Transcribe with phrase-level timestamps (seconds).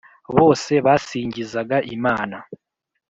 [0.37, 2.37] bose basingizaga Imana